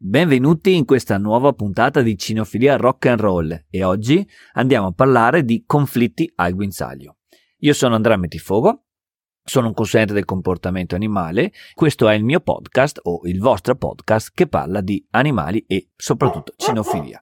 [0.00, 5.44] Benvenuti in questa nuova puntata di Cinefilia Rock and Roll e oggi andiamo a parlare
[5.44, 7.16] di conflitti al guinzaglio.
[7.62, 8.84] Io sono Andrea Metifogo,
[9.42, 14.30] sono un consulente del comportamento animale, questo è il mio podcast o il vostro podcast
[14.32, 17.18] che parla di animali e soprattutto cinofilia.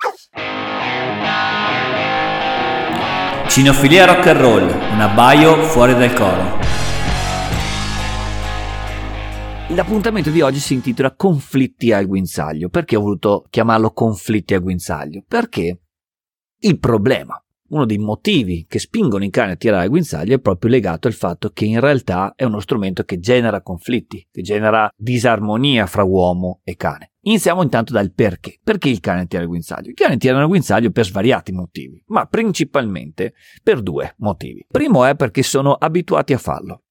[3.49, 6.59] Cinofilia Rock and Roll, un abbaio fuori dal coro.
[9.71, 12.69] L'appuntamento di oggi si intitola Conflitti al guinzaglio.
[12.69, 15.25] Perché ho voluto chiamarlo Conflitti al guinzaglio?
[15.27, 15.81] Perché
[16.61, 17.39] il problema,
[17.71, 21.15] uno dei motivi che spingono i cani a tirare al guinzaglio è proprio legato al
[21.15, 26.61] fatto che in realtà è uno strumento che genera conflitti, che genera disarmonia fra uomo
[26.63, 27.15] e cane.
[27.23, 28.61] Iniziamo intanto dal perché.
[28.63, 29.89] Perché il cane tira il guinzaglio?
[29.89, 34.65] Il cane tira il guinzaglio per svariati motivi, ma principalmente per due motivi.
[34.69, 36.83] Primo è perché sono abituati a farlo.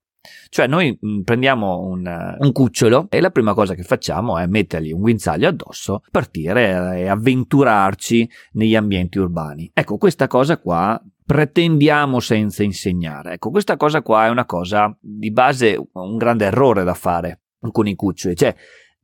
[0.50, 4.92] Cioè noi mm, prendiamo un, un, cucciolo e la prima cosa che facciamo è mettergli
[4.92, 9.70] un guinzaglio addosso, partire e avventurarci negli ambienti urbani.
[9.74, 13.34] Ecco, questa cosa qua pretendiamo senza insegnare.
[13.34, 17.88] Ecco, questa cosa qua è una cosa di base un grande errore da fare con
[17.88, 18.56] i cuccioli, cioè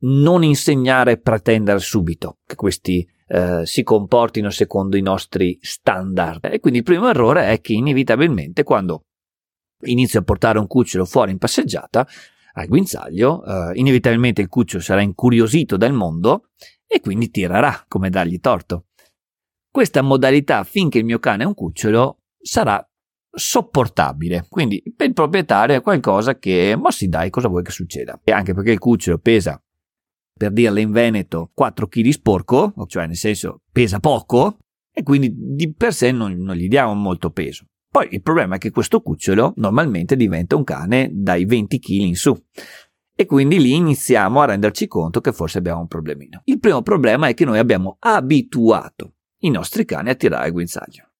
[0.02, 6.44] non insegnare e pretendere subito che questi eh, si comportino secondo i nostri standard.
[6.44, 9.06] E quindi il primo errore è che inevitabilmente quando
[9.82, 12.06] inizio a portare un cucciolo fuori in passeggiata
[12.54, 16.50] al guinzaglio, eh, inevitabilmente il cucciolo sarà incuriosito dal mondo
[16.86, 18.86] e quindi tirerà come dargli torto.
[19.70, 22.86] Questa modalità, finché il mio cane è un cucciolo, sarà
[23.30, 24.46] sopportabile.
[24.48, 28.20] Quindi per il proprietario è qualcosa che, ma sì dai, cosa vuoi che succeda?
[28.22, 29.58] E anche perché il cucciolo pesa,
[30.34, 34.58] per dirle in Veneto, 4 kg sporco, cioè nel senso pesa poco,
[34.92, 37.64] e quindi di per sé non, non gli diamo molto peso.
[37.92, 42.16] Poi il problema è che questo cucciolo normalmente diventa un cane dai 20 kg in
[42.16, 42.34] su.
[43.14, 46.40] E quindi lì iniziamo a renderci conto che forse abbiamo un problemino.
[46.44, 51.10] Il primo problema è che noi abbiamo abituato i nostri cani a tirare il guinzaglio.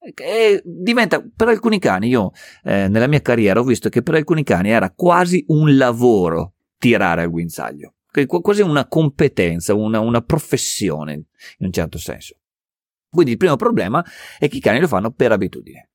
[0.00, 2.32] E diventa, per alcuni cani, io
[2.64, 7.22] eh, nella mia carriera ho visto che per alcuni cani era quasi un lavoro tirare
[7.22, 7.94] al guinzaglio,
[8.26, 12.40] quasi una competenza, una, una professione in un certo senso.
[13.08, 14.04] Quindi il primo problema
[14.36, 15.87] è che i cani lo fanno per abitudine.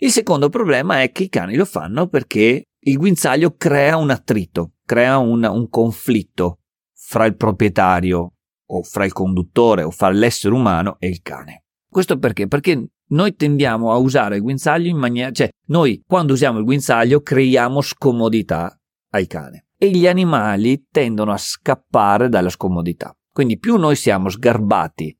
[0.00, 4.74] Il secondo problema è che i cani lo fanno perché il guinzaglio crea un attrito,
[4.84, 6.60] crea un, un conflitto
[6.94, 8.34] fra il proprietario
[8.70, 11.64] o fra il conduttore o fra l'essere umano e il cane.
[11.90, 12.46] Questo perché?
[12.46, 17.20] Perché noi tendiamo a usare il guinzaglio in maniera, cioè noi quando usiamo il guinzaglio
[17.20, 18.78] creiamo scomodità
[19.10, 23.12] al cane e gli animali tendono a scappare dalla scomodità.
[23.32, 25.18] Quindi più noi siamo sgarbati,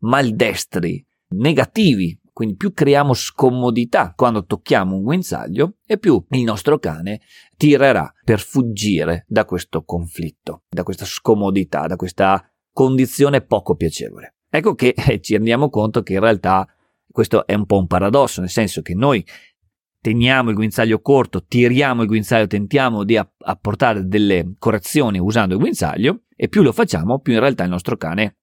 [0.00, 7.20] maldestri, negativi quindi più creiamo scomodità quando tocchiamo un guinzaglio e più il nostro cane
[7.58, 12.42] tirerà per fuggire da questo conflitto, da questa scomodità, da questa
[12.72, 14.36] condizione poco piacevole.
[14.48, 16.66] Ecco che eh, ci rendiamo conto che in realtà
[17.12, 19.22] questo è un po' un paradosso, nel senso che noi
[20.00, 26.22] teniamo il guinzaglio corto, tiriamo il guinzaglio, tentiamo di apportare delle correzioni usando il guinzaglio
[26.34, 28.38] e più lo facciamo, più in realtà il nostro cane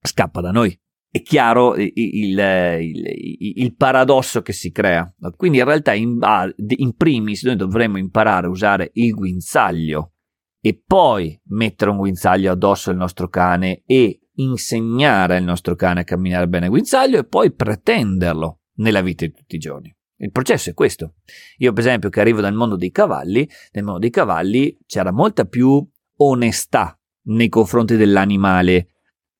[0.00, 0.80] scappa da noi
[1.12, 5.12] è chiaro il, il, il, il, paradosso che si crea.
[5.36, 6.18] Quindi in realtà in,
[6.56, 10.12] in, primis noi dovremmo imparare a usare il guinzaglio
[10.60, 16.04] e poi mettere un guinzaglio addosso al nostro cane e insegnare al nostro cane a
[16.04, 19.92] camminare bene a guinzaglio e poi pretenderlo nella vita di tutti i giorni.
[20.18, 21.14] Il processo è questo.
[21.58, 25.44] Io per esempio che arrivo dal mondo dei cavalli, nel mondo dei cavalli c'era molta
[25.44, 25.84] più
[26.18, 28.88] onestà nei confronti dell'animale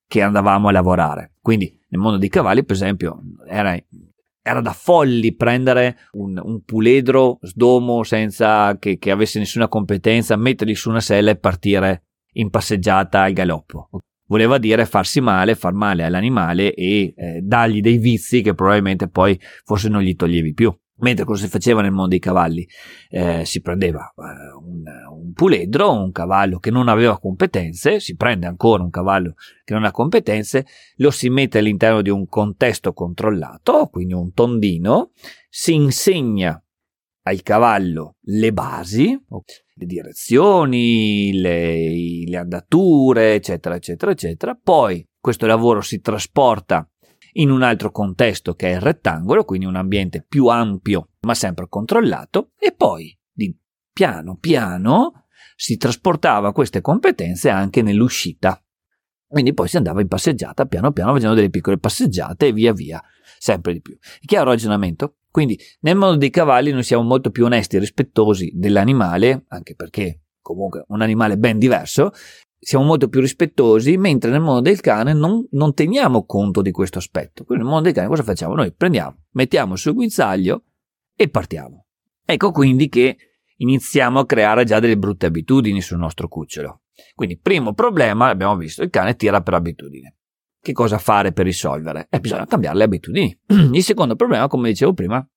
[0.05, 1.30] che andavamo a lavorare.
[1.41, 3.75] Quindi nel mondo dei cavalli, per esempio, era,
[4.41, 10.75] era da folli prendere un, un puledro sdomo senza che, che, avesse nessuna competenza, metterli
[10.75, 12.03] su una sella e partire
[12.33, 13.89] in passeggiata al galoppo.
[14.27, 19.37] Voleva dire farsi male, far male all'animale e eh, dargli dei vizi che probabilmente poi
[19.65, 20.73] forse non gli toglievi più.
[21.01, 22.67] Mentre cosa si faceva nel mondo dei cavalli?
[23.09, 28.47] Eh, si prendeva eh, un, un, puledro, un cavallo che non aveva competenze, si prende
[28.47, 29.33] ancora un cavallo
[29.63, 30.65] che non ha competenze,
[30.97, 35.11] lo si mette all'interno di un contesto controllato, quindi un tondino,
[35.49, 36.61] si insegna
[37.23, 39.19] al cavallo le basi,
[39.73, 44.59] le direzioni, le, le andature, eccetera, eccetera, eccetera.
[44.61, 46.87] Poi questo lavoro si trasporta
[47.33, 51.67] in un altro contesto che è il rettangolo, quindi un ambiente più ampio ma sempre
[51.69, 53.55] controllato, e poi di
[53.91, 55.25] piano piano
[55.55, 58.61] si trasportava queste competenze anche nell'uscita.
[59.27, 63.01] Quindi poi si andava in passeggiata piano piano facendo delle piccole passeggiate e via via,
[63.37, 63.97] sempre di più.
[63.97, 65.17] È chiaro il ragionamento?
[65.29, 70.23] Quindi nel mondo dei cavalli noi siamo molto più onesti e rispettosi dell'animale, anche perché
[70.41, 72.11] comunque un animale ben diverso,
[72.63, 76.99] siamo molto più rispettosi, mentre nel mondo del cane non, non teniamo conto di questo
[76.99, 77.43] aspetto.
[77.43, 78.53] Quindi nel mondo del cane cosa facciamo?
[78.53, 80.65] Noi prendiamo, mettiamo sul guinzaglio
[81.15, 81.87] e partiamo.
[82.23, 83.17] Ecco quindi che
[83.57, 86.81] iniziamo a creare già delle brutte abitudini sul nostro cucciolo.
[87.15, 90.17] Quindi, primo problema, abbiamo visto, il cane tira per abitudine.
[90.61, 92.05] Che cosa fare per risolvere?
[92.11, 93.39] Eh, bisogna cambiare le abitudini.
[93.73, 95.27] Il secondo problema, come dicevo prima,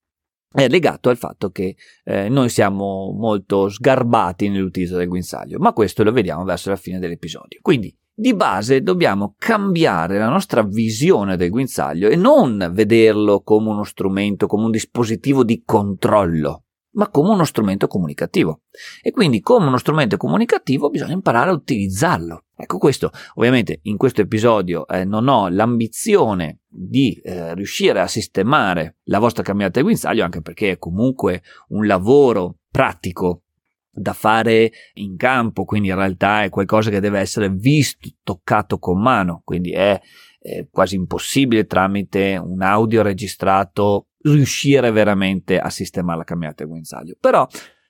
[0.54, 6.04] è legato al fatto che eh, noi siamo molto sgarbati nell'utilizzo del guinzaglio, ma questo
[6.04, 7.58] lo vediamo verso la fine dell'episodio.
[7.60, 13.82] Quindi, di base dobbiamo cambiare la nostra visione del guinzaglio e non vederlo come uno
[13.82, 16.63] strumento, come un dispositivo di controllo
[16.94, 18.62] ma come uno strumento comunicativo.
[19.02, 22.44] E quindi come uno strumento comunicativo bisogna imparare a utilizzarlo.
[22.56, 28.98] Ecco questo, ovviamente in questo episodio eh, non ho l'ambizione di eh, riuscire a sistemare
[29.04, 33.42] la vostra camminata di guinzaglio, anche perché è comunque un lavoro pratico
[33.90, 39.00] da fare in campo, quindi in realtà è qualcosa che deve essere visto, toccato con
[39.00, 40.00] mano, quindi è,
[40.40, 47.14] è quasi impossibile tramite un audio registrato riuscire veramente a sistemare la camminata del guinzaglio.
[47.20, 47.46] Però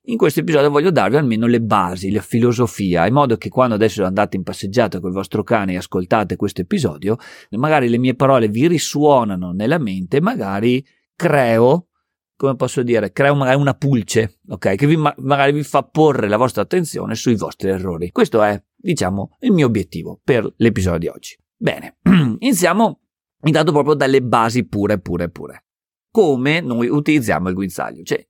[0.07, 4.05] in questo episodio voglio darvi almeno le basi, la filosofia, in modo che quando adesso
[4.05, 7.17] andate in passeggiata col vostro cane e ascoltate questo episodio,
[7.51, 10.85] magari le mie parole vi risuonano nella mente e magari
[11.17, 11.89] creo,
[12.37, 14.75] come posso dire, creo magari una pulce, ok?
[14.75, 18.11] Che vi, magari vi fa porre la vostra attenzione sui vostri errori.
[18.11, 21.39] Questo è, diciamo, il mio obiettivo per l'episodio di oggi.
[21.57, 21.97] Bene,
[22.41, 23.01] iniziamo
[23.45, 25.65] intanto proprio dalle basi pure, pure, pure
[26.15, 28.05] come noi utilizziamo il guinzaglio.
[28.05, 28.25] Cioè,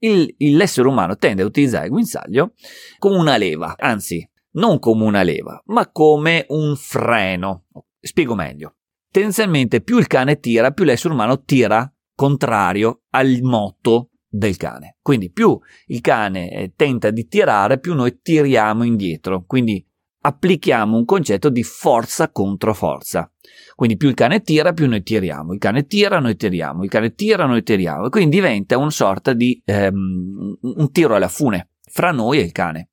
[0.00, 2.52] il, l'essere umano tende a utilizzare il guinzaglio
[2.98, 7.64] come una leva, anzi, non come una leva, ma come un freno.
[7.98, 8.74] Spiego meglio.
[9.10, 14.98] Tendenzialmente più il cane tira, più l'essere umano tira contrario al motto del cane.
[15.00, 19.44] Quindi più il cane eh, tenta di tirare, più noi tiriamo indietro.
[19.46, 19.82] Quindi
[20.22, 23.30] applichiamo un concetto di forza contro forza.
[23.74, 25.52] Quindi più il cane tira, più noi tiriamo.
[25.52, 26.84] Il cane tira, noi tiriamo.
[26.84, 28.06] Il cane tira, noi tiriamo.
[28.06, 32.52] E quindi diventa una sorta di ehm, un tiro alla fune fra noi e il
[32.52, 32.90] cane.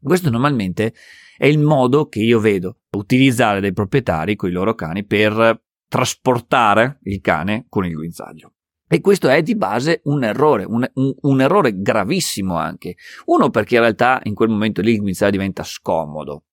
[0.00, 0.94] Questo normalmente
[1.36, 6.98] è il modo che io vedo utilizzare dai proprietari con i loro cani per trasportare
[7.02, 8.52] il cane con il guinzaglio.
[8.88, 12.94] E questo è di base un errore, un, un, un, errore gravissimo anche.
[13.26, 16.44] Uno perché in realtà in quel momento lì il guinzaglio diventa scomodo.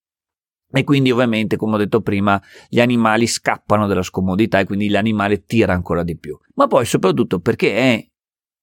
[0.76, 5.46] E quindi ovviamente, come ho detto prima, gli animali scappano dalla scomodità e quindi l'animale
[5.46, 6.36] tira ancora di più.
[6.56, 8.08] Ma poi soprattutto perché è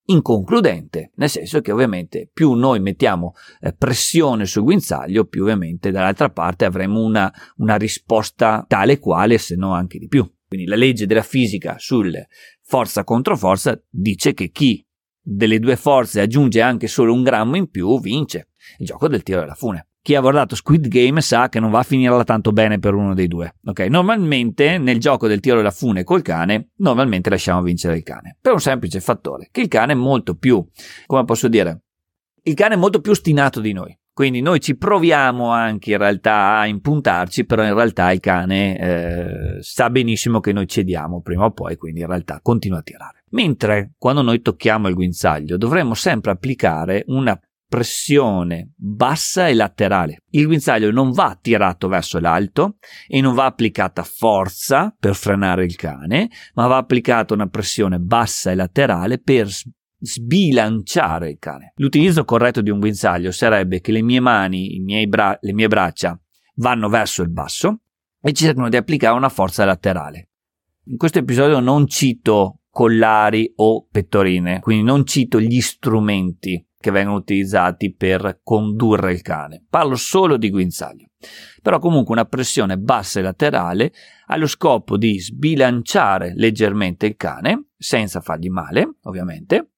[0.06, 6.30] inconcludente, nel senso che ovviamente più noi mettiamo eh, pressione sul guinzaglio, più ovviamente dall'altra
[6.30, 10.28] parte avremo una, una risposta tale quale, se no anche di più.
[10.48, 12.12] Quindi la legge della fisica sul
[12.60, 14.84] forza contro forza dice che chi
[15.22, 18.48] delle due forze aggiunge anche solo un grammo in più vince.
[18.78, 21.80] Il gioco del tiro alla fune chi ha guardato Squid Game sa che non va
[21.80, 23.56] a finirla tanto bene per uno dei due.
[23.64, 28.36] Ok, normalmente nel gioco del tiro alla fune col cane, normalmente lasciamo vincere il cane.
[28.40, 30.66] Per un semplice fattore, che il cane è molto più,
[31.06, 31.82] come posso dire,
[32.42, 33.94] il cane è molto più ostinato di noi.
[34.12, 39.62] Quindi noi ci proviamo anche in realtà a impuntarci, però in realtà il cane eh,
[39.62, 43.24] sa benissimo che noi cediamo prima o poi, quindi in realtà continua a tirare.
[43.30, 47.38] Mentre quando noi tocchiamo il guinzaglio dovremmo sempre applicare una
[47.70, 50.24] pressione bassa e laterale.
[50.30, 55.76] Il guinzaglio non va tirato verso l'alto e non va applicata forza per frenare il
[55.76, 59.48] cane, ma va applicata una pressione bassa e laterale per
[60.00, 61.72] sbilanciare il cane.
[61.76, 66.20] L'utilizzo corretto di un guinzaglio sarebbe che le mie mani, bra- le mie braccia
[66.56, 67.82] vanno verso il basso
[68.20, 70.30] e cercano di applicare una forza laterale.
[70.86, 77.18] In questo episodio non cito collari o pettorine, quindi non cito gli strumenti che vengono
[77.18, 79.62] utilizzati per condurre il cane.
[79.68, 81.08] Parlo solo di guinzaglio.
[81.60, 83.92] Però comunque una pressione bassa e laterale
[84.28, 89.72] ha lo scopo di sbilanciare leggermente il cane, senza fargli male, ovviamente,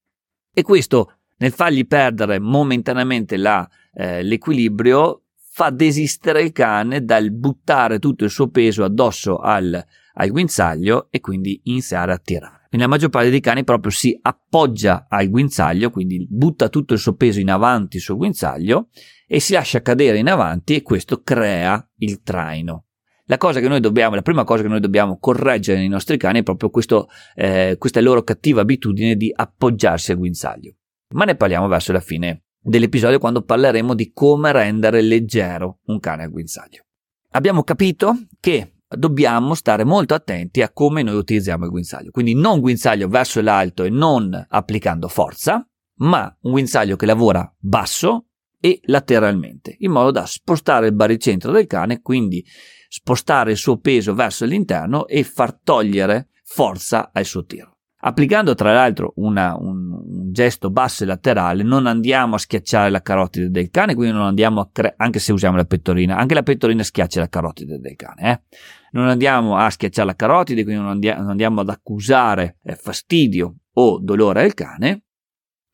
[0.55, 7.99] e questo nel fargli perdere momentaneamente la, eh, l'equilibrio fa desistere il cane dal buttare
[7.99, 13.11] tutto il suo peso addosso al, al guinzaglio e quindi iniziare a tirare nella maggior
[13.11, 17.51] parte dei cani proprio si appoggia al guinzaglio, quindi butta tutto il suo peso in
[17.51, 18.89] avanti sul guinzaglio
[19.27, 22.87] e si lascia cadere in avanti e questo crea il traino.
[23.27, 23.39] La,
[23.79, 27.77] dobbiamo, la prima cosa che noi dobbiamo correggere nei nostri cani è proprio questo, eh,
[27.79, 30.75] questa loro cattiva abitudine di appoggiarsi al guinzaglio.
[31.15, 36.25] Ma ne parliamo verso la fine dell'episodio quando parleremo di come rendere leggero un cane
[36.25, 36.85] al guinzaglio.
[37.31, 42.11] Abbiamo capito che dobbiamo stare molto attenti a come noi utilizziamo il guinzaglio.
[42.11, 48.27] Quindi non guinzaglio verso l'alto e non applicando forza, ma un guinzaglio che lavora basso
[48.61, 52.45] e lateralmente, in modo da spostare il baricentro del cane, quindi
[52.89, 57.72] spostare il suo peso verso l'interno e far togliere forza al suo tiro.
[58.05, 63.01] Applicando tra l'altro una, un, un, gesto basso e laterale, non andiamo a schiacciare la
[63.01, 66.43] carotide del cane, quindi non andiamo a cre- anche se usiamo la pettorina, anche la
[66.43, 68.33] pettorina schiaccia la carotide del cane.
[68.33, 68.57] Eh?
[68.93, 73.55] Non andiamo a schiacciare la carotide, quindi non, andia- non andiamo ad accusare eh, fastidio
[73.75, 75.05] o dolore al cane,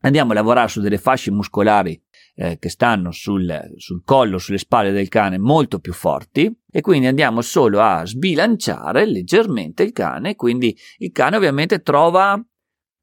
[0.01, 1.99] andiamo a lavorare su delle fasce muscolari
[2.41, 7.07] eh, che stanno sul, sul, collo, sulle spalle del cane molto più forti e quindi
[7.07, 12.41] andiamo solo a sbilanciare leggermente il cane, quindi il cane ovviamente trova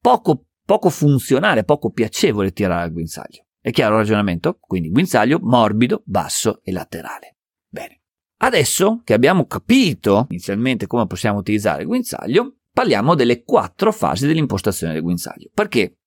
[0.01, 3.45] poco, poco funzionale, poco piacevole tirare il guinzaglio.
[3.61, 4.57] È chiaro il ragionamento?
[4.59, 7.37] Quindi guinzaglio morbido, basso e laterale.
[7.69, 8.01] Bene.
[8.39, 14.95] Adesso che abbiamo capito inizialmente come possiamo utilizzare il guinzaglio, parliamo delle quattro fasi dell'impostazione
[14.95, 15.51] del guinzaglio.
[15.53, 15.99] Perché,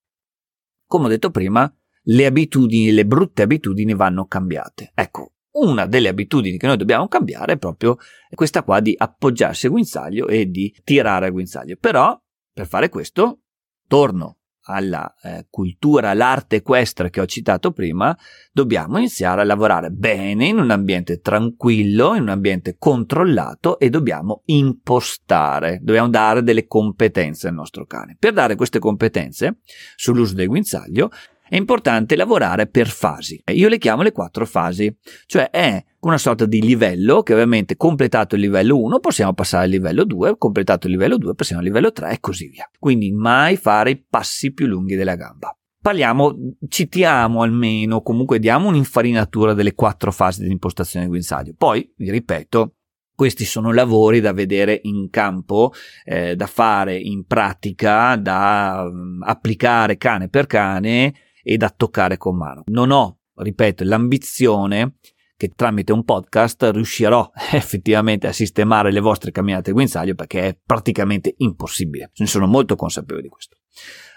[0.88, 1.72] come ho detto prima,
[2.10, 4.92] le abitudini, le brutte abitudini vanno cambiate.
[4.94, 7.98] Ecco, una delle abitudini che noi dobbiamo cambiare è proprio
[8.34, 11.76] questa qua di appoggiarsi al guinzaglio e di tirare al guinzaglio.
[11.80, 12.20] Però,
[12.54, 13.42] per fare questo,
[13.88, 14.38] torno
[14.70, 18.16] alla eh, cultura, all'arte equestre che ho citato prima,
[18.52, 24.44] dobbiamo iniziare a lavorare bene in un ambiente tranquillo, in un ambiente controllato e dobbiamo
[24.46, 28.16] impostare, dobbiamo dare delle competenze al nostro cane.
[28.20, 29.60] Per dare queste competenze
[29.96, 31.10] sull'uso del guinzaglio
[31.50, 33.42] è importante lavorare per fasi.
[33.54, 38.36] Io le chiamo le quattro fasi, cioè è una sorta di livello che ovviamente completato
[38.36, 41.92] il livello 1 possiamo passare al livello 2, completato il livello 2 passiamo al livello
[41.92, 42.70] 3 e così via.
[42.78, 45.54] Quindi mai fare i passi più lunghi della gamba.
[45.82, 46.36] Parliamo,
[46.68, 51.54] citiamo almeno, comunque diamo un'infarinatura delle quattro fasi dell'impostazione del guinzaglio.
[51.58, 52.76] Poi, vi ripeto,
[53.16, 55.74] questi sono lavori da vedere in campo,
[56.06, 61.14] eh, da fare in pratica, da um, applicare cane per cane
[61.44, 62.64] e da toccare con mano.
[62.68, 64.96] Non ho, ripeto, l'ambizione
[65.40, 71.34] che tramite un podcast riuscirò effettivamente a sistemare le vostre camminate guinzaglio perché è praticamente
[71.38, 72.12] impossibile.
[72.16, 73.56] Ne sono molto consapevole di questo.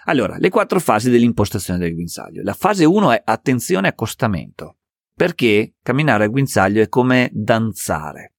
[0.05, 2.41] Allora, le quattro fasi dell'impostazione del guinzaglio.
[2.43, 4.79] La fase 1 è attenzione accostamento,
[5.15, 8.33] perché camminare a guinzaglio è come danzare.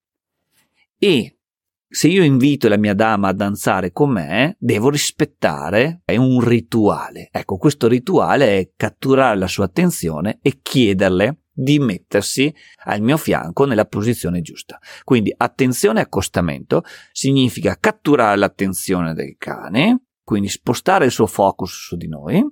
[0.99, 1.34] E
[1.95, 7.29] se io invito la mia dama a danzare con me, devo rispettare, è un rituale.
[7.31, 12.53] Ecco, questo rituale è catturare la sua attenzione e chiederle di mettersi
[12.87, 14.77] al mio fianco nella posizione giusta.
[15.05, 16.83] Quindi attenzione e accostamento
[17.13, 22.45] significa catturare l'attenzione del cane, quindi spostare il suo focus su di noi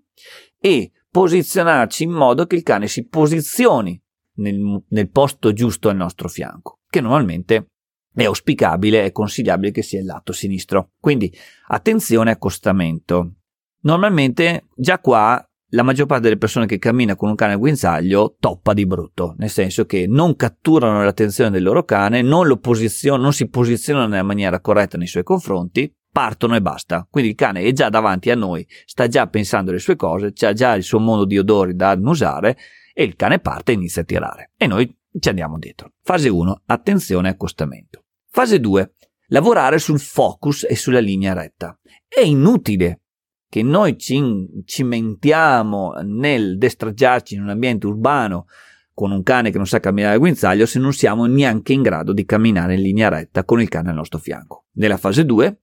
[0.56, 4.00] e posizionarci in modo che il cane si posizioni
[4.34, 7.71] nel, nel posto giusto al nostro fianco, che normalmente
[8.14, 10.90] è auspicabile e consigliabile che sia il lato sinistro.
[10.98, 11.32] Quindi
[11.68, 13.34] attenzione accostamento.
[13.82, 18.36] Normalmente già qua la maggior parte delle persone che cammina con un cane a guinzaglio
[18.38, 23.22] toppa di brutto, nel senso che non catturano l'attenzione del loro cane, non, lo posizionano,
[23.22, 27.06] non si posizionano nella maniera corretta nei suoi confronti, partono e basta.
[27.10, 30.52] Quindi il cane è già davanti a noi, sta già pensando alle sue cose, ha
[30.52, 32.56] già il suo mondo di odori da annusare
[32.92, 34.50] e il cane parte e inizia a tirare.
[34.58, 35.92] E noi ci andiamo dietro.
[36.02, 36.62] Fase 1.
[36.66, 38.01] Attenzione accostamento.
[38.34, 38.94] Fase 2.
[39.26, 41.78] Lavorare sul focus e sulla linea retta.
[42.08, 43.02] È inutile
[43.46, 44.22] che noi ci
[44.64, 48.46] cimentiamo nel destreggiarci in un ambiente urbano
[48.94, 52.14] con un cane che non sa camminare a guinzaglio se non siamo neanche in grado
[52.14, 54.64] di camminare in linea retta con il cane al nostro fianco.
[54.76, 55.60] Nella fase 2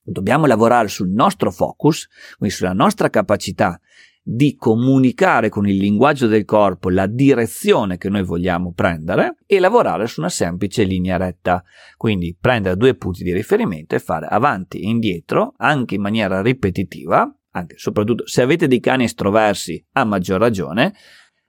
[0.00, 2.08] dobbiamo lavorare sul nostro focus,
[2.38, 3.80] quindi sulla nostra capacità
[4.28, 10.08] di comunicare con il linguaggio del corpo la direzione che noi vogliamo prendere e lavorare
[10.08, 11.62] su una semplice linea retta.
[11.96, 17.32] Quindi prendere due punti di riferimento e fare avanti e indietro anche in maniera ripetitiva,
[17.52, 20.92] anche soprattutto se avete dei cani estroversi a maggior ragione,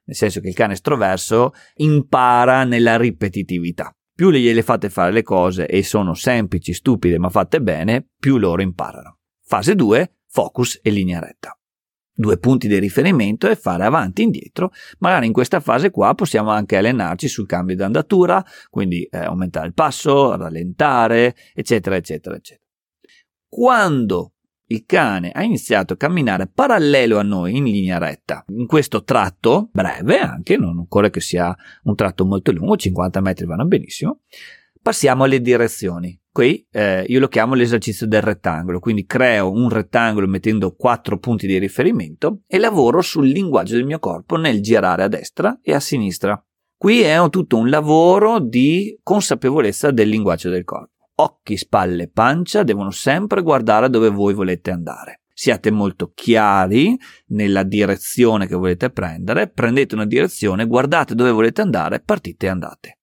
[0.03, 3.91] nel senso che il cane estroverso impara nella ripetitività.
[4.13, 8.61] Più gliele fate fare le cose e sono semplici, stupide ma fatte bene, più loro
[8.61, 9.17] imparano.
[9.43, 11.56] Fase 2, focus e linea retta
[12.17, 14.71] due punti di riferimento e fare avanti e indietro.
[14.99, 19.67] Magari in questa fase qua possiamo anche allenarci sul cambio di andatura, quindi eh, aumentare
[19.67, 22.65] il passo, rallentare, eccetera, eccetera, eccetera.
[23.47, 24.33] Quando
[24.69, 29.69] il cane ha iniziato a camminare parallelo a noi in linea retta, in questo tratto
[29.71, 34.21] breve anche, non occorre che sia un tratto molto lungo, 50 metri vanno benissimo,
[34.81, 36.19] passiamo alle direzioni.
[36.37, 41.47] Qui eh, io lo chiamo l'esercizio del rettangolo, quindi creo un rettangolo mettendo quattro punti
[41.47, 45.79] di riferimento e lavoro sul linguaggio del mio corpo nel girare a destra e a
[45.79, 46.39] sinistra.
[46.77, 50.91] Qui è tutto un lavoro di consapevolezza del linguaggio del corpo.
[51.15, 55.21] Occhi, spalle, pancia devono sempre guardare dove voi volete andare.
[55.33, 56.95] siate molto chiari
[57.29, 62.96] nella direzione che volete prendere, prendete una direzione, guardate dove volete andare, partite e andate.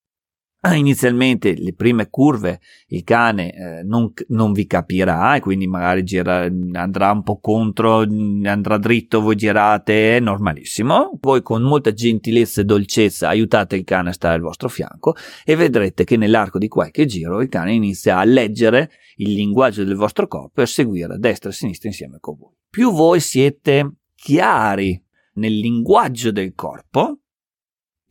[0.66, 6.04] Ah, inizialmente le prime curve il cane eh, non, non, vi capirà e quindi magari
[6.04, 11.18] gira, andrà un po' contro, andrà dritto, voi girate, è normalissimo.
[11.20, 15.54] Voi con molta gentilezza e dolcezza aiutate il cane a stare al vostro fianco e
[15.54, 20.26] vedrete che nell'arco di qualche giro il cane inizia a leggere il linguaggio del vostro
[20.26, 22.54] corpo e a seguire destra e sinistra insieme con voi.
[22.70, 24.98] Più voi siete chiari
[25.34, 27.18] nel linguaggio del corpo,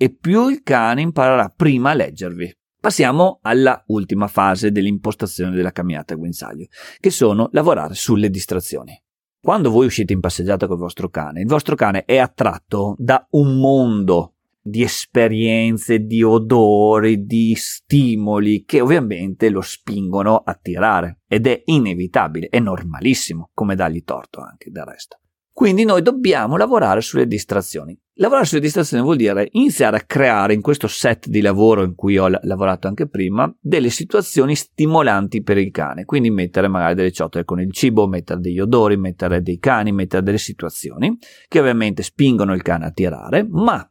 [0.03, 2.53] e più il cane imparerà prima a leggervi.
[2.77, 6.65] Passiamo alla ultima fase dell'impostazione della camminata a guinzaglio,
[6.99, 9.01] che sono lavorare sulle distrazioni.
[9.39, 13.57] Quando voi uscite in passeggiata col vostro cane, il vostro cane è attratto da un
[13.59, 21.61] mondo di esperienze, di odori, di stimoli che ovviamente lo spingono a tirare ed è
[21.63, 25.19] inevitabile, è normalissimo, come dargli torto anche del resto.
[25.53, 27.95] Quindi noi dobbiamo lavorare sulle distrazioni.
[28.15, 32.17] Lavorare sulle distrazioni vuol dire iniziare a creare in questo set di lavoro in cui
[32.17, 36.05] ho lavorato anche prima delle situazioni stimolanti per il cane.
[36.05, 40.23] Quindi mettere magari delle ciotole con il cibo, mettere degli odori, mettere dei cani, mettere
[40.23, 41.15] delle situazioni
[41.47, 43.87] che ovviamente spingono il cane a tirare, ma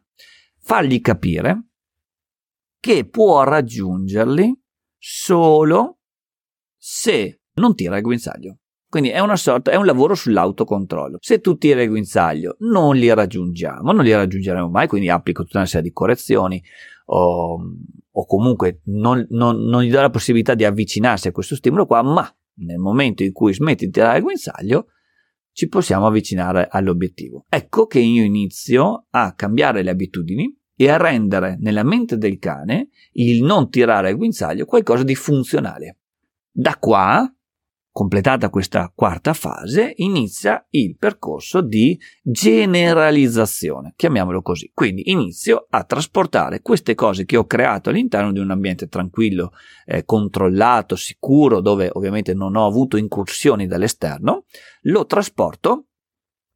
[0.58, 1.68] fargli capire
[2.80, 4.60] che può raggiungerli
[4.98, 6.00] solo
[6.76, 8.56] se non tira il guinzaglio.
[8.92, 11.16] Quindi è una sorta, è un lavoro sull'autocontrollo.
[11.18, 15.56] Se tu tiri il guinzaglio, non li raggiungiamo, non li raggiungeremo mai, quindi applico tutta
[15.56, 16.62] una serie di correzioni
[17.06, 17.58] o,
[18.10, 22.02] o comunque non, non, non, gli do la possibilità di avvicinarsi a questo stimolo qua,
[22.02, 24.88] ma nel momento in cui smetti di tirare il guinzaglio,
[25.52, 27.46] ci possiamo avvicinare all'obiettivo.
[27.48, 32.90] Ecco che io inizio a cambiare le abitudini e a rendere nella mente del cane
[33.12, 36.00] il non tirare il guinzaglio qualcosa di funzionale.
[36.50, 37.26] Da qua
[37.94, 44.70] Completata questa quarta fase, inizia il percorso di generalizzazione, chiamiamolo così.
[44.72, 49.52] Quindi inizio a trasportare queste cose che ho creato all'interno di un ambiente tranquillo,
[49.84, 54.46] eh, controllato, sicuro, dove ovviamente non ho avuto incursioni dall'esterno,
[54.84, 55.88] lo trasporto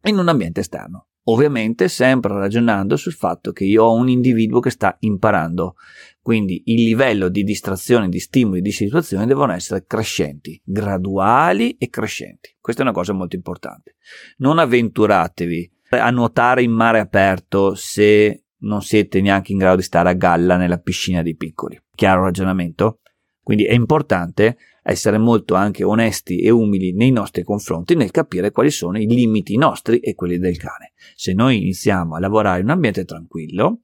[0.05, 1.09] in un ambiente esterno.
[1.29, 5.75] Ovviamente sempre ragionando sul fatto che io ho un individuo che sta imparando,
[6.21, 12.57] quindi il livello di distrazione, di stimoli, di situazioni devono essere crescenti, graduali e crescenti.
[12.61, 13.97] Questa è una cosa molto importante.
[14.39, 20.11] Non avventuratevi a nuotare in mare aperto se non siete neanche in grado di stare
[20.11, 21.81] a galla nella piscina dei piccoli.
[21.95, 23.01] Chiaro ragionamento?
[23.43, 24.57] Quindi è importante
[24.89, 29.57] essere molto anche onesti e umili nei nostri confronti nel capire quali sono i limiti
[29.57, 30.93] nostri e quelli del cane.
[31.17, 33.81] Se noi iniziamo a lavorare in un ambiente tranquillo,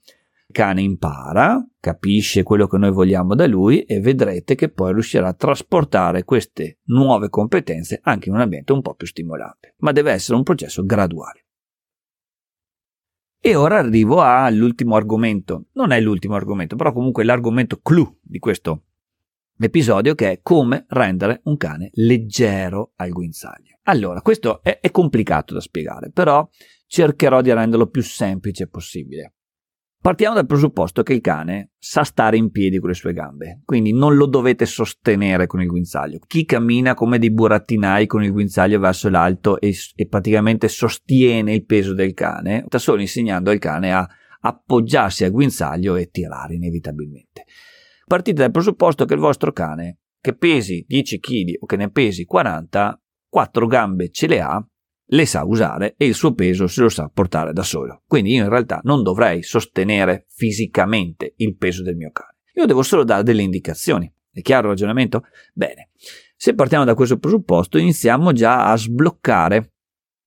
[0.46, 5.28] il cane impara, capisce quello che noi vogliamo da lui e vedrete che poi riuscirà
[5.28, 9.74] a trasportare queste nuove competenze anche in un ambiente un po' più stimolante.
[9.78, 11.46] Ma deve essere un processo graduale.
[13.40, 15.64] E ora arrivo all'ultimo argomento.
[15.72, 18.84] Non è l'ultimo argomento, però comunque l'argomento clou di questo
[19.64, 23.78] episodio che è come rendere un cane leggero al guinzaglio.
[23.84, 26.48] Allora, questo è, è complicato da spiegare, però
[26.86, 29.34] cercherò di renderlo più semplice possibile.
[30.02, 33.92] Partiamo dal presupposto che il cane sa stare in piedi con le sue gambe, quindi
[33.92, 36.18] non lo dovete sostenere con il guinzaglio.
[36.26, 41.64] Chi cammina come dei burattinai con il guinzaglio verso l'alto e, e praticamente sostiene il
[41.64, 44.08] peso del cane, sta solo insegnando al cane a
[44.40, 47.44] appoggiarsi al guinzaglio e tirare inevitabilmente
[48.12, 52.26] partite dal presupposto che il vostro cane, che pesi 10 kg o che ne pesi
[52.26, 54.62] 40, quattro gambe ce le ha,
[55.02, 58.02] le sa usare e il suo peso se lo sa portare da solo.
[58.06, 62.36] Quindi io in realtà non dovrei sostenere fisicamente il peso del mio cane.
[62.56, 64.12] Io devo solo dare delle indicazioni.
[64.30, 65.22] È chiaro il ragionamento?
[65.54, 65.88] Bene.
[66.36, 69.72] Se partiamo da questo presupposto, iniziamo già a sbloccare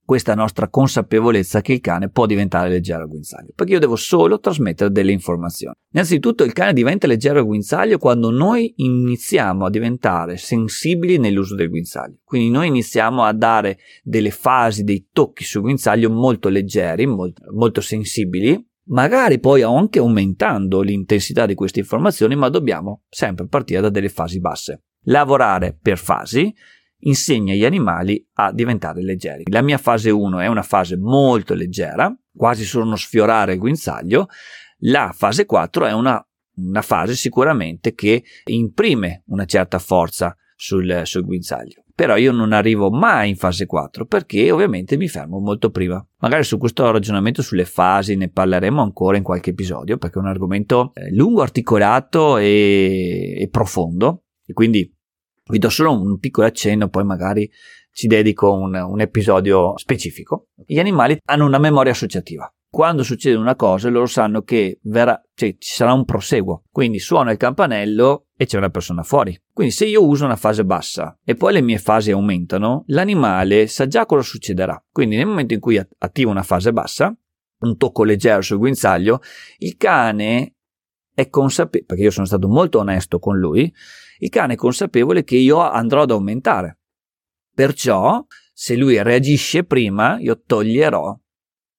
[0.06, 4.39] questa nostra consapevolezza che il cane può diventare leggero al guinzaglio, perché io devo solo
[4.39, 5.76] trasmettere delle informazioni.
[5.91, 11.70] Innanzitutto il cane diventa leggero al guinzaglio quando noi iniziamo a diventare sensibili nell'uso del
[11.70, 17.41] guinzaglio, quindi noi iniziamo a dare delle fasi, dei tocchi sul guinzaglio molto leggeri, molto,
[17.52, 23.89] molto sensibili, magari poi anche aumentando l'intensità di queste informazioni, ma dobbiamo sempre partire da
[23.89, 24.84] delle fasi basse.
[25.08, 26.54] Lavorare per fasi,
[26.99, 29.43] insegna agli animali a diventare leggeri.
[29.49, 34.27] La mia fase 1 è una fase molto leggera, quasi solo uno sfiorare il guinzaglio.
[34.79, 36.23] La fase 4 è una,
[36.55, 41.84] una fase sicuramente che imprime una certa forza sul, sul guinzaglio.
[41.95, 46.05] Però io non arrivo mai in fase 4 perché ovviamente mi fermo molto prima.
[46.17, 50.27] Magari su questo ragionamento sulle fasi ne parleremo ancora in qualche episodio perché è un
[50.27, 54.93] argomento eh, lungo, articolato e, e profondo e quindi
[55.47, 57.49] vi do solo un piccolo accenno, poi magari
[57.91, 60.47] ci dedico un, un episodio specifico.
[60.65, 65.55] Gli animali hanno una memoria associativa quando succede una cosa loro sanno che verrà, cioè,
[65.58, 66.63] ci sarà un proseguo.
[66.69, 69.41] Quindi suona il campanello e c'è una persona fuori.
[69.53, 73.88] Quindi se io uso una fase bassa e poi le mie fasi aumentano, l'animale sa
[73.88, 74.77] già cosa succederà.
[74.91, 77.17] Quindi nel momento in cui attivo una fase bassa,
[77.60, 79.21] un tocco leggero sul guinzaglio,
[79.60, 80.55] il cane
[81.13, 83.73] è consapevole, perché io sono stato molto onesto con lui,
[84.19, 86.80] il cane è consapevole che io andrò ad aumentare.
[87.54, 91.17] Perciò, se lui reagisce prima, io toglierò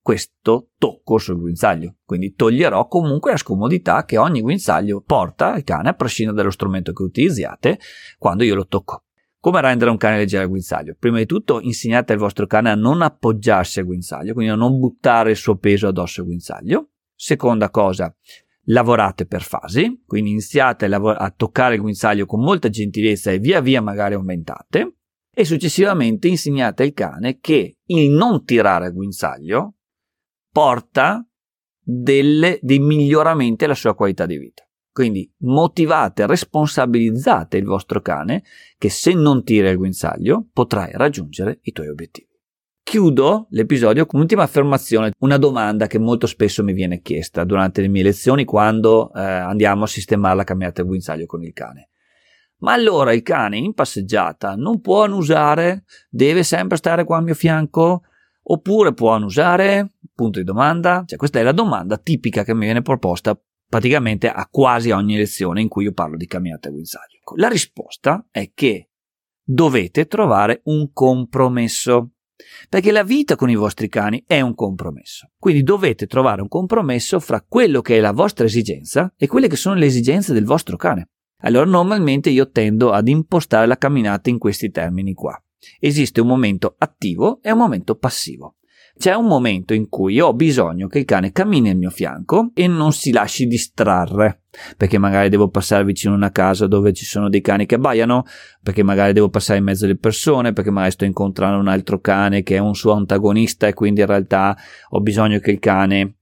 [0.06, 1.96] questo tocco sul guinzaglio.
[2.04, 6.92] Quindi toglierò comunque la scomodità che ogni guinzaglio porta al cane a prescindere dallo strumento
[6.92, 7.80] che utilizziate
[8.16, 9.02] quando io lo tocco.
[9.40, 10.94] Come rendere un cane leggero al guinzaglio?
[10.98, 14.78] Prima di tutto insegnate al vostro cane a non appoggiarsi al guinzaglio, quindi a non
[14.78, 16.90] buttare il suo peso addosso al guinzaglio.
[17.14, 18.14] Seconda cosa,
[18.66, 23.38] lavorate per fasi, quindi iniziate a, lav- a toccare il guinzaglio con molta gentilezza e
[23.38, 24.96] via via magari aumentate.
[25.38, 29.74] E successivamente insegnate al cane che il non tirare il guinzaglio
[30.50, 31.28] porta
[31.78, 34.66] delle, dei miglioramenti alla sua qualità di vita.
[34.90, 38.44] Quindi motivate, responsabilizzate il vostro cane
[38.78, 42.25] che se non tira il guinzaglio potrai raggiungere i tuoi obiettivi.
[42.88, 47.88] Chiudo l'episodio con un'ultima affermazione, una domanda che molto spesso mi viene chiesta durante le
[47.88, 51.88] mie lezioni quando eh, andiamo a sistemare la camminata del guinzaglio con il cane.
[52.58, 55.82] Ma allora il cane in passeggiata non può annusare?
[56.08, 58.04] Deve sempre stare qua al mio fianco?
[58.44, 59.94] Oppure può annusare?
[60.14, 61.02] Punto di domanda.
[61.04, 63.36] Cioè, questa è la domanda tipica che mi viene proposta
[63.68, 67.18] praticamente a quasi ogni lezione in cui io parlo di camminate a guinzaglio.
[67.34, 68.90] La risposta è che
[69.42, 72.12] dovete trovare un compromesso.
[72.68, 75.30] Perché la vita con i vostri cani è un compromesso.
[75.38, 79.56] Quindi dovete trovare un compromesso fra quello che è la vostra esigenza e quelle che
[79.56, 81.10] sono le esigenze del vostro cane.
[81.42, 85.40] Allora normalmente io tendo ad impostare la camminata in questi termini qua.
[85.78, 88.56] Esiste un momento attivo e un momento passivo.
[88.98, 92.66] C'è un momento in cui ho bisogno che il cane cammini al mio fianco e
[92.66, 94.44] non si lasci distrarre,
[94.76, 98.24] perché magari devo passare vicino a una casa dove ci sono dei cani che abbaiano,
[98.62, 102.42] perché magari devo passare in mezzo alle persone, perché magari sto incontrando un altro cane
[102.42, 104.56] che è un suo antagonista e quindi in realtà
[104.90, 106.16] ho bisogno che il cane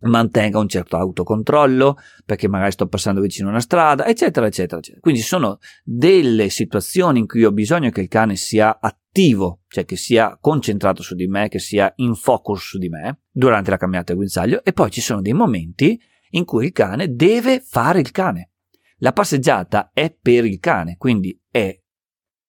[0.00, 5.00] mantenga un certo autocontrollo perché magari sto passando vicino a una strada, eccetera, eccetera, eccetera.
[5.00, 9.96] Quindi sono delle situazioni in cui ho bisogno che il cane sia attivo, cioè che
[9.96, 14.08] sia concentrato su di me, che sia in focus su di me durante la camminata
[14.08, 15.98] del guinzaglio e poi ci sono dei momenti
[16.36, 18.50] in cui il cane deve fare il cane.
[18.98, 21.78] La passeggiata è per il cane, quindi è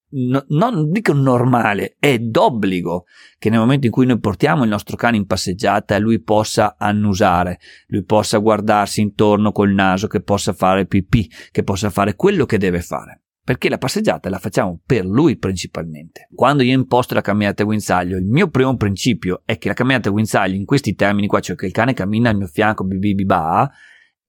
[0.09, 3.05] no, non dico normale, è d'obbligo
[3.37, 7.59] che nel momento in cui noi portiamo il nostro cane in passeggiata lui possa annusare,
[7.87, 12.57] lui possa guardarsi intorno col naso, che possa fare pipì, che possa fare quello che
[12.57, 13.23] deve fare.
[13.47, 16.27] Perché la passeggiata la facciamo per lui principalmente.
[16.35, 20.09] Quando io imposto la camminata a guinzaglio, il mio primo principio è che la camminata
[20.09, 23.71] a guinzaglio in questi termini qua, cioè che il cane cammina al mio fianco, bibibiba,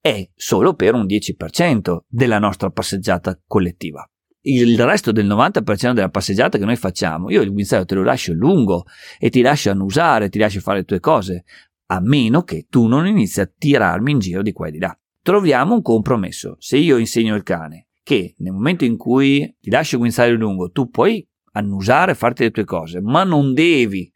[0.01, 4.09] è solo per un 10% della nostra passeggiata collettiva
[4.43, 8.33] il resto del 90% della passeggiata che noi facciamo, io il guinzaglio te lo lascio
[8.33, 8.85] lungo
[9.19, 11.45] e ti lascio annusare, ti lascio fare le tue cose,
[11.87, 14.97] a meno che tu non inizi a tirarmi in giro di qua e di là.
[15.21, 16.55] Troviamo un compromesso.
[16.61, 20.71] Se io insegno il cane che nel momento in cui ti lascio il guinzaglio lungo,
[20.71, 24.11] tu puoi annusare, farti le tue cose, ma non devi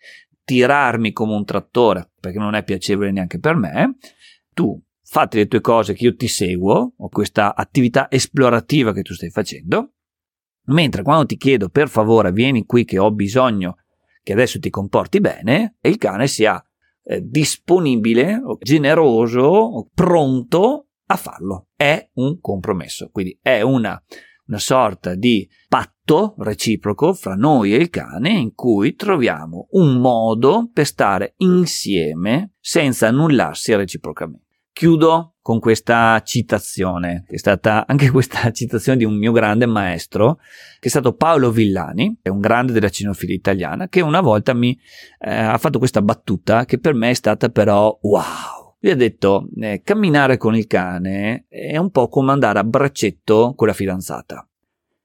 [0.44, 3.98] tirarmi come un trattore, perché non è piacevole neanche per me,
[4.55, 9.12] tu fatti le tue cose che io ti seguo, o questa attività esplorativa che tu
[9.12, 9.92] stai facendo,
[10.66, 13.78] Mentre quando ti chiedo per favore vieni qui che ho bisogno
[14.22, 16.64] che adesso ti comporti bene, e il cane sia
[17.02, 21.68] eh, disponibile, generoso, pronto a farlo.
[21.77, 24.01] È un compromesso, quindi è una,
[24.46, 30.70] una sorta di patto reciproco fra noi e il cane in cui troviamo un modo
[30.72, 34.46] per stare insieme senza annullarsi reciprocamente.
[34.72, 40.37] Chiudo con questa citazione, che è stata anche questa citazione di un mio grande maestro,
[40.79, 44.79] che è stato Paolo Villani, è un grande della cinofilia italiana, che una volta mi
[45.18, 48.51] eh, ha fatto questa battuta che per me è stata però wow.
[48.82, 53.54] Lui ha detto, eh, camminare con il cane è un po' come andare a braccetto
[53.54, 54.44] con la fidanzata.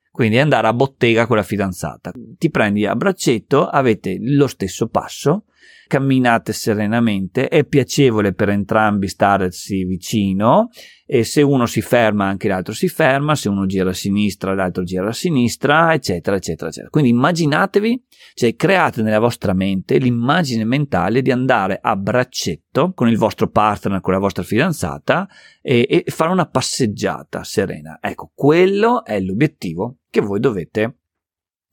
[0.09, 2.11] Quindi andare a bottega con la fidanzata.
[2.11, 5.43] Ti prendi a braccetto, avete lo stesso passo,
[5.88, 10.69] camminate serenamente, è piacevole per entrambi starsi vicino
[11.06, 14.84] e se uno si ferma anche l'altro si ferma, se uno gira a sinistra l'altro
[14.84, 16.89] gira a sinistra, eccetera, eccetera, eccetera.
[16.89, 18.03] Quindi immaginatevi,
[18.34, 24.01] cioè create nella vostra mente l'immagine mentale di andare a braccetto con il vostro partner,
[24.01, 25.27] con la vostra fidanzata
[25.62, 27.99] e, e fare una passeggiata serena.
[28.01, 30.97] Ecco, quello è l'obiettivo che voi dovete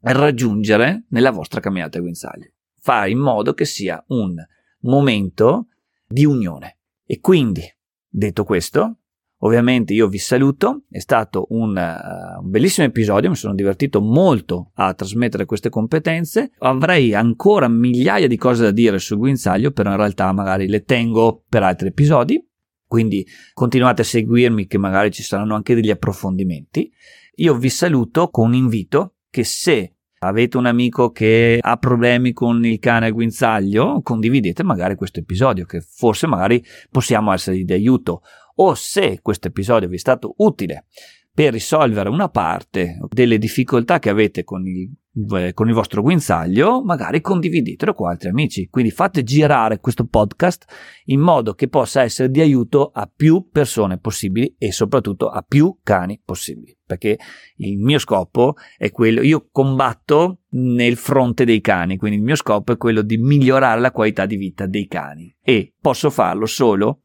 [0.05, 2.54] raggiungere nella vostra camminata al guinzaglio.
[2.85, 4.35] Fare in modo che sia un
[4.81, 5.69] momento
[6.07, 6.81] di unione.
[7.07, 7.63] E quindi,
[8.07, 8.99] detto questo,
[9.39, 14.71] Ovviamente io vi saluto, è stato un, uh, un, bellissimo episodio, mi sono divertito molto
[14.75, 19.99] a trasmettere queste competenze, avrei ancora migliaia di cose da dire sul guinzaglio, però in
[19.99, 22.43] realtà magari le tengo per altri episodi,
[22.87, 26.91] quindi continuate a seguirmi che magari ci saranno anche degli approfondimenti.
[27.37, 29.94] Io vi saluto con un invito che se
[30.27, 35.81] avete un amico che ha problemi con il cane guinzaglio, condividete magari questo episodio che
[35.81, 38.23] forse magari possiamo essere di aiuto.
[38.57, 40.87] O se questo episodio vi è stato utile
[41.35, 44.89] per risolvere una parte delle difficoltà che avete con il,
[45.37, 48.69] eh, con il vostro guinzaglio, magari condividetelo con altri amici.
[48.71, 50.65] Quindi fate girare questo podcast
[51.07, 55.77] in modo che possa essere di aiuto a più persone possibili e soprattutto a più
[55.83, 56.79] cani possibili.
[56.87, 57.19] Perché
[57.57, 62.73] il mio scopo è quello, io combatto nel fronte dei cani, quindi il mio scopo
[62.73, 67.01] è quello di migliorare la qualità di vita dei cani e posso farlo solo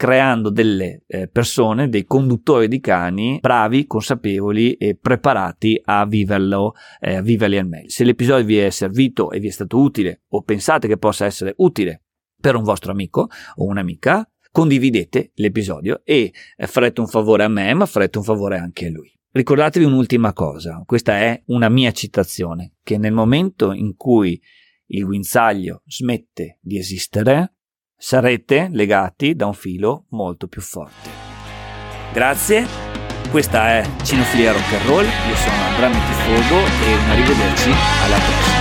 [0.00, 7.16] creando delle eh, persone, dei conduttori di cani bravi, consapevoli e preparati a viverlo, eh,
[7.16, 7.90] a viverli al meglio.
[7.90, 11.52] Se l'episodio vi è servito e vi è stato utile o pensate che possa essere
[11.58, 12.04] utile
[12.40, 17.74] per un vostro amico o un'amica, condividete l'episodio e eh, farete un favore a me,
[17.74, 19.12] ma farete un favore anche a lui.
[19.32, 24.40] Ricordatevi un'ultima cosa, questa è una mia citazione, che nel momento in cui
[24.86, 27.56] il guinzaglio smette di esistere,
[28.02, 31.10] sarete legati da un filo molto più forte.
[32.14, 32.66] Grazie,
[33.30, 37.70] questa è Cinofilia Rock and Roll, io sono Andrea Mettifogo e arrivederci
[38.02, 38.59] alla prossima.